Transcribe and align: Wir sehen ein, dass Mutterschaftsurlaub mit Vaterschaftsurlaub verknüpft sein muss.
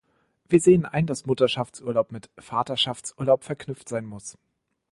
Wir 0.49 0.59
sehen 0.59 0.85
ein, 0.87 1.05
dass 1.05 1.27
Mutterschaftsurlaub 1.27 2.11
mit 2.11 2.31
Vaterschaftsurlaub 2.39 3.43
verknüpft 3.43 3.87
sein 3.87 4.07
muss. 4.07 4.35